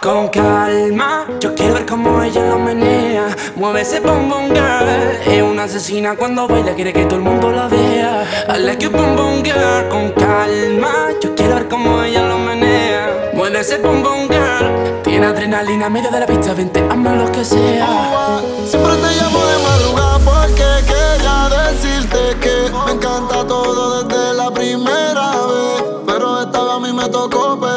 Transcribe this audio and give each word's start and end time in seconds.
con 0.00 0.28
calma. 0.28 1.26
Yo 1.40 1.54
quiero 1.54 1.74
ver 1.74 1.86
cómo 1.86 2.22
ella 2.22 2.46
lo 2.46 2.58
menea. 2.58 3.36
Mueve 3.56 3.82
ese 3.82 4.00
bombón 4.00 4.48
girl. 4.48 4.88
Es 5.26 5.42
una 5.42 5.64
asesina 5.64 6.16
cuando 6.16 6.48
baila, 6.48 6.74
quiere 6.74 6.92
que 6.92 7.04
todo 7.04 7.16
el 7.16 7.22
mundo 7.22 7.50
la 7.50 7.68
vea. 7.68 8.24
I 8.48 8.58
like 8.60 8.82
you 8.82 8.90
bombón 8.90 9.44
girl, 9.44 9.88
con 9.90 10.10
calma. 10.12 11.10
Yo 11.22 11.34
quiero 11.34 11.56
ver 11.56 11.68
cómo 11.68 12.02
ella 12.02 12.26
lo 12.26 12.38
menea. 12.38 13.30
Mueve 13.34 13.60
ese 13.60 13.78
bombón 13.78 14.28
girl. 14.28 15.02
Tiene 15.02 15.26
adrenalina 15.26 15.86
en 15.86 15.92
medio 15.92 16.10
de 16.10 16.20
la 16.20 16.26
pista, 16.26 16.54
vente, 16.54 16.80
hazme 16.88 17.16
lo 17.16 17.30
que 17.30 17.44
sea. 17.44 18.40
Siempre 18.66 18.92
te 18.94 19.16
llamo 19.16 19.39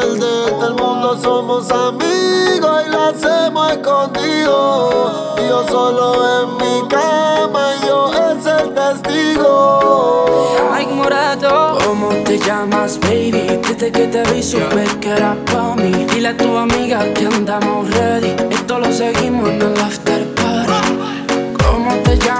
perder. 0.00 0.58
Del 0.60 0.74
mundo 0.74 1.18
somos 1.22 1.70
amigos 1.70 2.82
y 2.86 2.90
lo 2.90 3.00
hacemos 3.02 3.72
escondido. 3.72 5.36
Y 5.38 5.48
yo 5.48 5.66
solo 5.68 6.42
en 6.42 6.56
mi 6.56 6.88
cama 6.88 7.74
y 7.82 7.86
yo 7.86 8.10
es 8.12 8.46
el 8.46 8.74
testigo. 8.74 10.26
Ay, 10.72 10.86
morado. 10.86 11.78
¿Cómo 11.84 12.08
te 12.24 12.38
llamas, 12.38 12.98
baby? 13.00 13.60
Desde 13.68 13.92
que 13.92 14.06
te 14.06 14.22
vi 14.32 14.42
supe 14.42 14.84
que 15.00 15.10
era 15.10 15.36
pa' 15.52 15.74
mí. 15.76 16.06
Dile 16.12 16.28
a 16.28 16.36
tu 16.36 16.56
amiga 16.56 17.04
que 17.14 17.26
andamos 17.26 17.90
ready. 17.90 18.34
Esto 18.50 18.78
lo 18.78 18.92
seguimos 18.92 19.48
en 19.50 19.62
el 19.62 19.80
after 19.80 20.26
party. 20.34 21.54
¿Cómo 21.64 21.94
te 22.04 22.16
llamas, 22.18 22.33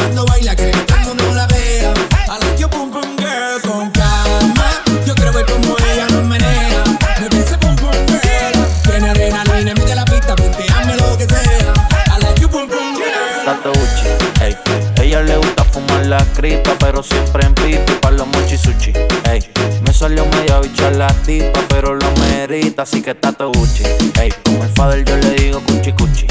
cuando 0.00 0.24
baila, 0.26 0.56
que 0.56 0.70
el 0.70 1.06
mundo 1.06 1.24
la 1.34 1.46
vea. 1.46 1.92
I 2.28 2.38
like 2.40 2.58
your 2.58 2.70
pum 2.70 2.90
pum 2.90 3.16
girl. 3.16 3.60
Con 3.62 3.90
calma, 3.90 4.82
yo 5.06 5.14
quiero 5.14 5.32
ver 5.32 5.44
cómo 5.46 5.76
ella 5.92 6.06
lo 6.10 6.22
menea. 6.22 6.84
Mueve 7.20 7.38
ese 7.38 7.58
pum 7.58 7.76
pum 7.76 7.90
girl. 8.06 8.66
Tiene 8.82 9.10
adrenalina, 9.10 9.74
mete 9.74 9.94
la 9.94 10.04
pista, 10.04 10.34
hazme 10.34 10.96
lo 10.96 11.18
que 11.18 11.26
sea. 11.26 11.74
I 12.16 12.22
like 12.22 12.40
your 12.40 12.50
pum 12.50 12.68
pum 12.68 12.94
girl. 12.94 13.44
Tato 13.44 13.72
Gucci, 13.72 14.06
ey. 14.42 14.56
Ella 15.02 15.22
le 15.22 15.36
gusta 15.36 15.64
fumar 15.64 16.06
la 16.06 16.24
cripa, 16.36 16.70
pero 16.78 17.02
siempre 17.02 17.44
en 17.44 17.54
pipi 17.54 17.92
pa' 18.00 18.10
los 18.10 18.26
mochi 18.26 18.56
sushi, 18.56 18.92
ey. 19.30 19.40
Me 19.84 19.92
salió 19.92 20.24
media 20.26 20.60
bicha 20.60 20.90
la 20.90 21.08
tipa, 21.26 21.60
pero 21.68 21.94
lo 21.94 22.10
merita, 22.12 22.82
así 22.82 23.02
que 23.02 23.14
Tato 23.14 23.50
Gucci, 23.52 23.82
ey. 24.20 24.32
Como 24.44 24.62
el 24.64 24.70
father 24.70 25.04
yo 25.04 25.16
le 25.16 25.30
digo 25.30 25.60
cuchi 25.60 25.92
cuchi, 25.92 26.26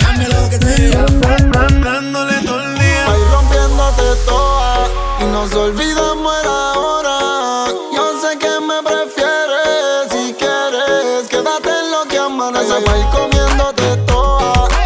hazme 0.00 0.28
lo 0.28 0.48
que 0.50 0.58
sea. 0.58 1.04
Dándole 1.82 2.34
todo 2.42 2.62
el 2.62 2.78
día. 2.78 3.06
Ahí 3.06 3.22
rompiéndote 3.32 4.02
toda 4.26 4.88
y 5.20 5.24
nos 5.24 5.54
olvidamos 5.54 6.34
ahora. 6.44 7.66
Yo 7.94 8.20
sé 8.20 8.38
que 8.38 8.60
me 8.60 8.82
prefieres 8.82 10.10
si 10.10 10.34
quieres. 10.34 11.28
Quédate 11.28 11.70
en 11.70 11.90
lo 11.92 12.04
que 12.08 12.18
amanece. 12.18 12.78
Ir 12.78 13.06
comiéndote 13.12 13.96
toda 14.06 14.85